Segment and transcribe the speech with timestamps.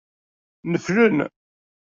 [0.71, 1.17] Neflen.